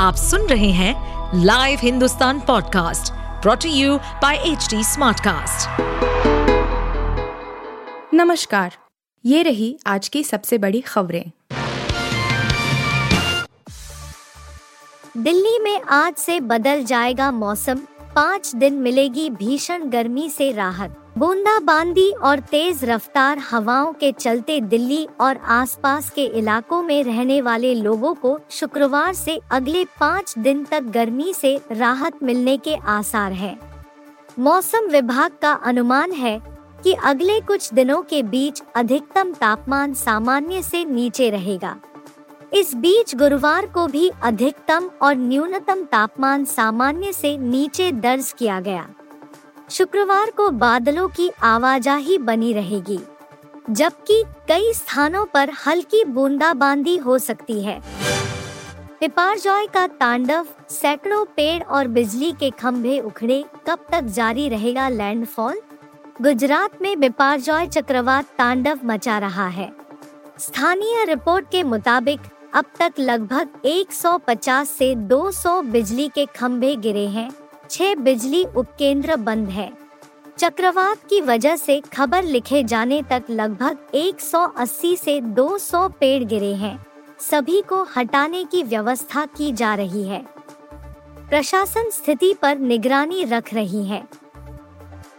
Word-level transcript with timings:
आप 0.00 0.14
सुन 0.16 0.46
रहे 0.46 0.70
हैं 0.70 1.40
live 1.44 1.78
Hindustan 1.82 2.38
podcast 2.40 3.12
brought to 3.42 3.68
you 3.70 3.96
by 4.22 4.36
H 4.36 4.68
Smartcast. 4.84 5.80
नमस्कार 8.14 8.76
ये 9.24 9.42
रही 9.42 9.68
आज 9.86 10.08
की 10.08 10.22
सबसे 10.24 10.58
बड़ी 10.58 10.80
खबरें 10.80 11.24
दिल्ली 15.16 15.58
में 15.58 15.80
आज 15.80 16.14
से 16.14 16.40
बदल 16.40 16.84
जाएगा 16.84 17.30
मौसम 17.30 17.78
पाँच 18.16 18.54
दिन 18.54 18.74
मिलेगी 18.74 19.30
भीषण 19.30 19.88
गर्मी 19.90 20.28
से 20.30 20.50
राहत 20.52 20.96
बूंदाबांदी 21.20 22.10
और 22.22 22.40
तेज 22.40 22.84
रफ्तार 22.84 23.38
हवाओं 23.38 23.92
के 23.92 24.10
चलते 24.12 24.60
दिल्ली 24.60 25.06
और 25.20 25.36
आसपास 25.50 26.08
के 26.10 26.24
इलाकों 26.38 26.82
में 26.82 27.02
रहने 27.04 27.40
वाले 27.40 27.72
लोगों 27.74 28.12
को 28.14 28.38
शुक्रवार 28.50 29.12
से 29.14 29.38
अगले 29.50 29.84
पाँच 30.00 30.32
दिन 30.38 30.64
तक 30.64 30.82
गर्मी 30.90 31.32
से 31.34 31.54
राहत 31.72 32.22
मिलने 32.22 32.56
के 32.56 32.76
आसार 32.88 33.32
हैं। 33.32 33.56
मौसम 34.38 34.88
विभाग 34.88 35.32
का 35.42 35.52
अनुमान 35.52 36.12
है 36.12 36.38
कि 36.84 36.92
अगले 37.04 37.40
कुछ 37.40 37.72
दिनों 37.74 38.00
के 38.02 38.22
बीच 38.22 38.62
अधिकतम 38.76 39.32
तापमान 39.32 39.94
सामान्य 39.94 40.62
से 40.62 40.84
नीचे 40.84 41.28
रहेगा 41.30 41.76
इस 42.54 42.74
बीच 42.76 43.14
गुरुवार 43.14 43.66
को 43.66 43.86
भी 43.86 44.10
अधिकतम 44.22 44.90
और 45.02 45.16
न्यूनतम 45.18 45.84
तापमान 45.84 46.44
सामान्य 46.46 47.12
से 47.12 47.36
नीचे 47.38 47.90
दर्ज 47.92 48.32
किया 48.32 48.60
गया 48.60 48.88
शुक्रवार 49.70 50.30
को 50.30 50.48
बादलों 50.50 51.08
की 51.08 51.30
आवाजाही 51.42 52.18
बनी 52.18 52.52
रहेगी, 52.52 52.98
जबकि 53.70 54.22
कई 54.48 54.72
स्थानों 54.72 55.24
पर 55.24 55.50
हल्की 55.66 56.04
बूंदाबांदी 56.04 56.96
हो 56.96 57.18
सकती 57.18 57.62
है। 57.62 57.80
पिपारजॉय 59.00 59.66
का 59.66 59.86
तांडव 59.86 60.46
सैकड़ों 60.68 61.24
पेड़ 61.24 61.62
और 61.62 61.88
बिजली 61.88 62.32
के 62.32 62.50
खंभे 62.50 62.98
उखड़े 62.98 63.44
कब 63.66 63.86
तक 63.92 64.00
जारी 64.00 64.48
रहेगा 64.48 64.88
लैंडफॉल? 64.88 65.60
गुजरात 66.22 66.82
में 66.82 67.00
बिपारजॉय 67.00 67.66
चक्रवात 67.66 68.24
तांडव 68.38 68.78
मचा 68.84 69.18
रहा 69.18 69.46
है। 69.48 69.72
स्थानीय 70.38 71.04
रिपोर्ट 71.04 71.50
के 71.50 71.62
मुताबिक, 71.62 72.20
अब 72.54 72.64
तक 72.78 72.92
लगभग 72.98 73.48
150 73.64 74.68
से 74.68 74.94
200 74.94 75.60
बिजली 75.62 76.08
के 76.08 76.26
खंभे 76.26 76.74
गिरे 76.76 77.06
हैं। 77.06 77.30
छह 77.70 77.94
बिजली 77.94 78.44
उपकेंद्र 78.44 79.16
बंद 79.16 79.48
है। 79.48 79.72
चक्रवात 80.38 80.98
की 81.10 81.20
वजह 81.20 81.56
से 81.56 81.80
खबर 81.80 82.24
लिखे 82.24 82.64
जाने 82.64 83.02
तक 83.02 83.22
लगभग 83.30 83.78
180 83.94 84.96
से 84.96 85.20
200 85.20 85.88
पेड़ 85.88 86.24
गिरे 86.24 86.54
हैं। 86.54 86.86
सभी 87.18 87.60
को 87.60 87.86
हटाने 87.96 88.44
की 88.44 88.62
व्यवस्था 88.62 89.26
की 89.26 89.52
जा 89.52 89.74
रही 89.74 90.02
है। 90.02 90.26
प्रशासन 91.28 91.90
स्थिति 91.90 92.34
पर 92.42 92.58
निगरानी 92.58 93.24
रख 93.24 93.54
रही 93.54 93.84
है। 93.84 94.08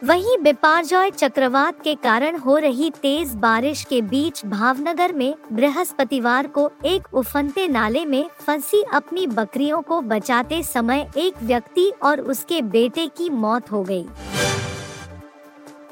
वहीं 0.04 0.38
बिपारजॉय 0.38 1.10
चक्रवात 1.12 1.82
के 1.84 1.94
कारण 1.96 2.38
हो 2.38 2.58
रही 2.58 2.90
तेज 3.02 3.34
बारिश 3.36 3.84
के 3.84 4.02
बीच 4.02 4.46
भावनगर 4.46 5.12
में 5.14 5.34
बृहस्पतिवार 5.52 6.48
को 6.48 6.70
एक 6.86 7.14
उफनते 7.14 7.68
नाले 7.68 8.06
में 8.06 8.24
फंसी 8.40 8.84
अपनी 8.94 9.28
बकरियों 9.28 9.82
को 9.82 10.02
बचाते 10.02 10.62
समय 10.64 11.08
एक 11.18 11.44
व्यक्ति 11.44 11.92
और 12.04 12.22
उसके 12.22 12.62
बेटे 12.62 13.08
की 13.08 13.30
मौत 13.30 13.72
हो 13.72 13.84
गई। 13.84 14.06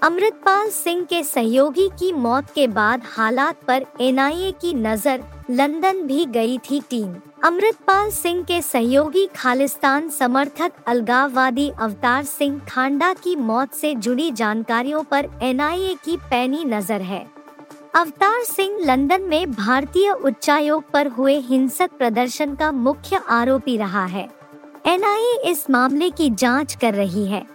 अमृतपाल 0.02 0.70
सिंह 0.70 1.04
के 1.06 1.24
सहयोगी 1.24 1.88
की 1.90 2.12
मौत 2.14 2.50
के 2.56 2.68
बाद 2.68 3.02
हालात 3.06 3.64
पर 3.68 3.86
एनआईए 4.02 4.52
की 4.52 4.74
नज़र, 4.74 5.24
लंदन 5.50 6.02
भी 6.04 6.26
गई 6.26 6.58
थी 6.58 6.80
टीम। 6.90 7.16
अमृतपाल 7.44 8.10
सिंह 8.12 8.44
के 8.44 8.62
सहयोगी 8.62 9.26
खालिस्तान 9.36 10.10
समर्थक 10.10 10.72
अलगाववादी 10.88 11.70
अवतार 11.80 12.24
सिंह 12.24 12.60
खांडा 12.70 13.14
की 13.14 13.36
मौत 13.36 13.74
से 13.74 13.94
जुड़ी 13.96 14.32
जानकारियों 14.32 15.04
पर 15.04 15.30
एनआईए 15.42 15.94
की 16.06 16.18
पैनी 16.30 16.64
नज़र 16.66 17.02
है। 17.02 17.26
अवतार 17.96 18.44
सिंह 18.44 18.80
लंदन 18.86 19.22
में 19.22 19.52
भारतीय 19.52 20.12
उच्चायोग 20.12 20.90
पर 20.92 21.08
हुए 21.08 21.38
हिंसक 21.42 21.98
प्रदर्शन 21.98 22.56
का 22.56 22.72
मुख्य 22.72 23.22
आरोपी 23.30 23.78
रहा 23.78 24.06
है। 24.06 24.28
एनआईए 24.88 25.40
इस 25.52 25.70
मामले 25.70 26.10
की 26.10 26.30
जाँच 26.30 26.76
कर 26.76 26.94
रही 26.94 27.26
है। 27.26 27.46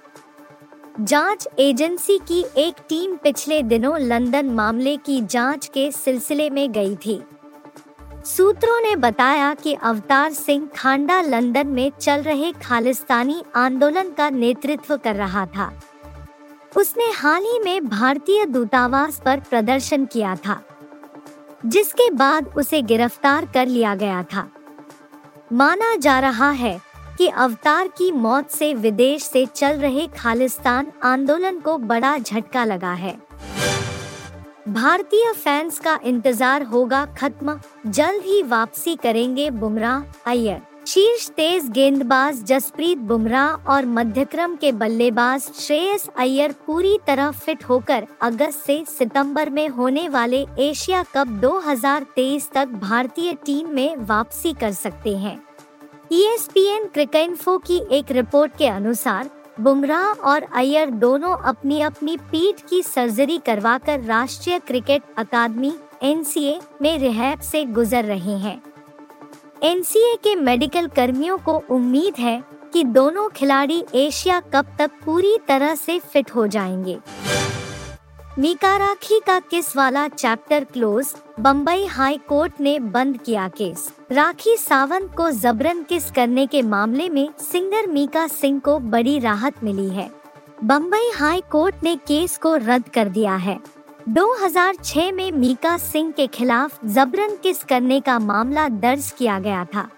जाँच 1.00 1.46
एजेंसी 1.58 2.16
की 2.18 2.44
एक 2.56 2.74
टीम 2.88 3.14
पिछले 3.16 3.62
दिनों 3.62 3.98
लंदन 4.00 4.46
मामले 4.46 4.96
की 4.96 5.20
जाँच 5.20 5.66
के 5.66 5.90
सिलसिले 5.92 6.48
में 6.50 6.72
गई 6.72 6.94
थी। 6.96 7.20
सूत्रों 8.26 8.80
ने 8.80 8.94
बताया 8.96 9.52
कि 9.54 9.72
अवतार 9.74 10.32
सिंह 10.32 10.68
खांडा 10.76 11.20
लंदन 11.20 11.66
में 11.66 11.90
चल 12.00 12.22
रहे 12.22 12.52
खालिस्तानी 12.62 13.42
आंदोलन 13.56 14.10
का 14.10 14.30
नेतृत्व 14.30 14.96
कर 14.96 15.16
रहा 15.16 15.44
था। 15.46 15.70
उसने 16.76 17.10
हाल 17.12 17.42
ही 17.42 17.58
में 17.58 17.88
भारतीय 17.88 18.44
दूतावास 18.44 19.20
पर 19.24 19.40
प्रदर्शन 19.40 20.04
किया 20.04 20.36
था, 20.36 20.60
जिसके 21.66 22.10
बाद 22.10 22.54
उसे 22.56 22.82
गिरफ़्तार 22.82 23.46
कर 23.46 23.66
लिया 23.66 23.94
गया 23.94 24.22
था। 24.22 24.48
माना 25.52 25.94
जा 25.96 26.18
रहा 26.20 26.50
है 26.50 26.80
कि 27.18 27.26
अवतार 27.28 27.88
की 27.88 28.10
मौत 28.12 28.50
से 28.50 28.72
विदेश 28.74 29.22
से 29.22 29.44
चल 29.46 29.78
रहे 29.78 30.06
खालिस्तान 30.16 30.92
आंदोलन 31.02 31.58
को 31.60 31.78
बड़ा 31.78 32.16
झटका 32.18 32.64
लगा 32.64 32.92
है। 32.92 33.16
भारतीय 34.68 35.32
फैंस 35.34 35.78
का 35.78 35.98
इंतज़ार 36.04 36.62
होगा 36.62 37.04
खत्म। 37.18 37.58
जल्द 37.86 38.22
ही 38.24 38.42
वापसी 38.42 38.94
करेंगे 38.96 39.50
बुमराह, 39.50 40.02
अय्यर। 40.26 40.60
शीर्ष 40.86 41.28
तेज 41.28 41.68
गेंदबाज 41.70 42.42
जसप्रीत 42.44 42.98
बुमराह 43.00 43.70
और 43.72 43.86
मध्यक्रम 43.86 44.56
के 44.56 44.72
बल्लेबाज 44.72 45.42
श्रेयस 45.58 46.06
अय्यर 46.18 46.54
पूरी 46.66 46.98
तरह 47.06 47.30
फिट 47.30 47.64
होकर 47.64 48.06
अगस्त 48.22 48.66
से 48.66 48.84
सितंबर 48.88 49.50
में 49.50 49.68
होने 49.68 50.08
वाले 50.08 50.44
एशिया 50.58 51.02
कप 51.14 51.28
2023 51.42 52.50
तक 52.52 52.68
भारतीय 52.82 53.32
टीम 53.46 53.68
में 53.68 53.96
वापसी 53.98 54.52
कर 54.52 54.72
सकते 54.72 55.16
हैं। 55.16 55.38
ईएसपीएन 56.14 56.84
क्रिकेटफो 56.86 57.58
की 57.58 57.82
एक 57.90 58.10
रिपोर्ट 58.10 58.56
के 58.56 58.66
अनुसार, 58.66 59.30
बुमराह 59.60 60.04
और 60.04 60.42
अय्यर 60.42 60.90
दोनों 60.90 61.36
अपनी 61.36 61.80
अपनी 61.80 62.16
पीठ 62.16 62.60
की 62.70 62.82
सर्जरी 62.82 63.38
करवाकर 63.38 64.00
राष्ट्रीय 64.00 64.58
क्रिकेट 64.58 65.02
अकादमी 65.18 65.72
एनसीए 66.02 66.60
में 66.82 66.98
रिहैब 66.98 67.40
से 67.40 67.64
गुजर 67.64 68.04
रहे 68.04 68.36
हैं। 68.38 68.62
एनसीए 69.62 70.14
के 70.16 70.36
मेडिकल 70.36 70.86
कर्मियों 70.86 71.38
को 71.38 71.62
उम्मीद 71.70 72.14
है 72.18 72.44
कि 72.72 72.84
दोनों 72.84 73.28
खिलाड़ी 73.28 73.84
एशिया 73.94 74.40
कप 74.40 74.66
तक 74.78 74.90
पूरी 75.04 75.38
तरह 75.48 75.74
से 75.74 75.98
फिट 75.98 76.30
हो 76.30 76.46
जाएँगे। 76.46 76.98
मीका 78.38 78.76
राखी 78.76 79.18
का 79.26 79.38
किस 79.40 79.76
वाला 79.76 80.08
chapter 80.08 80.64
close 80.64 81.14
Bombay 81.40 81.84
high 81.86 82.16
court 82.28 82.52
ने 82.60 82.78
बंद 82.78 83.18
किया 83.18 83.48
केस। 83.48 83.86
राखी 84.12 84.56
सावंत 84.56 85.14
को 85.16 85.30
जबरन 85.30 85.82
किस 85.82 86.10
करने 86.10 86.46
के 86.46 86.62
मामले 86.62 87.08
में 87.08 87.28
सिंगर 87.38 87.86
मीका 87.86 88.26
सिंह 88.26 88.58
को 88.60 88.78
बड़ी 88.78 89.18
राहत 89.18 89.62
मिली 89.64 89.88
है। 89.88 90.10
बम्बई 90.64 91.10
हाई 91.14 91.42
कोर्ट 91.50 91.74
ने 91.82 91.96
केस 91.96 92.36
को 92.38 92.56
रद्द 92.56 92.88
कर 92.88 93.08
दिया 93.08 93.36
है। 93.36 93.58
2006 94.08 95.12
में 95.12 95.32
मीका 95.32 95.76
सिंह 95.78 96.12
के 96.12 96.26
खिलाफ 96.26 96.84
जबरन 96.84 97.36
किस 97.36 97.64
करने 97.64 98.00
का 98.00 98.18
मामला 98.18 98.68
दर्ज 98.68 99.10
किया 99.18 99.38
गया 99.38 99.64
था। 99.64 99.88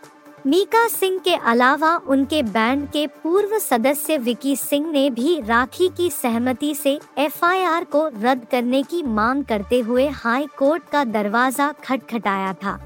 मीका 0.47 0.87
सिंह 0.89 1.19
के 1.19 1.35
अलावा 1.35 1.95
उनके 2.07 2.43
बैंड 2.43 2.87
के 2.89 3.07
पूर्व 3.07 3.59
सदस्य 3.59 4.17
विकी 4.19 4.55
सिंह 4.57 4.91
ने 4.91 5.09
भी 5.11 5.41
राखी 5.41 5.89
की 5.89 6.11
सहमति 6.11 6.75
से 6.75 6.99
एफआईआर 7.19 7.85
को 7.85 8.07
रद्द 8.09 8.45
करने 8.51 8.83
की 8.83 9.03
मांग 9.03 9.45
करते 9.45 9.81
हुए 9.81 10.07
हाई 10.09 10.47
कोर्ट 10.59 10.83
का 10.93 11.03
दरवाज़ा 11.05 11.71
खटखटाया 11.85 12.53
था। 12.53 12.79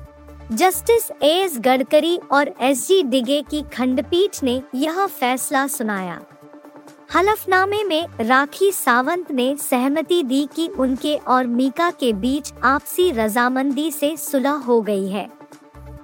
जस्टिस 0.53 1.11
एस 1.23 1.59
गडकरी 1.59 2.17
और 2.33 2.55
एस 2.61 2.87
जी 2.89 3.03
डिगे 3.03 3.41
की 3.43 3.63
खंडपीठ 3.63 4.43
ने 4.43 4.61
यह 4.75 5.05
फैसला 5.07 5.67
सुनाया। 5.67 6.21
हलफनामे 7.15 7.83
में 7.85 8.07
राखी 8.21 8.71
सावंत 8.73 9.31
ने 9.33 9.55
सहमति 9.61 10.23
दी 10.23 10.49
कि 10.57 10.69
उनके 10.69 11.15
और 11.17 11.47
मीका 11.47 11.91
के 11.91 12.13
बीच 12.13 12.53
आपसी 12.65 13.11
रजामंदी 13.11 13.91
से 13.91 14.17
सुलह 14.17 14.51
हो 14.51 14.81
गई 14.81 15.09
है। 15.09 15.40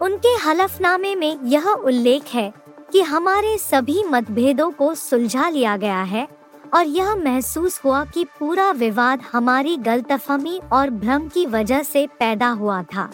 उनके 0.07 0.29
हलफनामे 0.29 1.15
में 1.15 1.39
यह 1.45 1.67
उल्लेख 1.67 2.25
है 2.35 2.53
कि 2.93 3.01
हमारे 3.01 3.57
सभी 3.59 4.03
मतभेदों 4.05 4.71
को 4.71 4.95
सुलझा 4.95 5.49
लिया 5.49 5.77
गया 5.77 6.03
है 6.03 6.29
और 6.75 6.87
यह 6.87 7.15
महसूस 7.15 7.81
हुआ 7.85 8.05
कि 8.05 8.25
पूरा 8.39 8.71
विवाद 8.71 9.23
हमारी 9.33 9.77
गलतफहमी 9.77 10.61
और 10.73 10.91
भ्रम 10.91 11.29
की 11.29 11.47
वजह 11.47 11.83
से 11.83 12.07
पैदा 12.07 12.49
हुआ 12.49 12.83
था। 12.83 13.11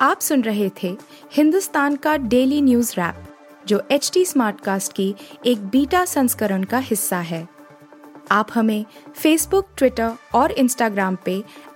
आप 0.00 0.20
सुन 0.20 0.42
रहे 0.42 0.70
थे 0.82 0.96
हिंदुस्तान 1.32 1.96
का 1.96 2.16
डेली 2.16 2.62
न्यूज़ 2.62 2.92
रैप, 2.92 3.22
जो 3.66 3.82
एच 3.90 4.10
टी 4.14 4.24
कास्ट 4.36 4.92
की 4.92 5.14
एक 5.46 5.66
बीटा 5.66 6.04
संस्करण 6.04 6.64
का 6.64 6.78
हिस्सा 6.78 7.18
है। 7.18 7.48
आप 8.30 8.48
हमें 8.54 8.84
फेसबुक 9.16 9.68
ट्विटर 9.76 10.12
और 10.34 10.52
इंस्टाग्राम 10.52 11.16
पे 11.24 11.42